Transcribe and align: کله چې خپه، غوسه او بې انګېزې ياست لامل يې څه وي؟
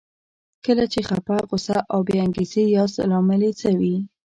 کله 0.65 0.85
چې 0.93 0.99
خپه، 1.09 1.37
غوسه 1.49 1.77
او 1.93 1.99
بې 2.07 2.15
انګېزې 2.25 2.63
ياست 2.75 2.99
لامل 3.09 3.41
يې 3.47 3.51
څه 3.61 3.69
وي؟ 3.79 3.95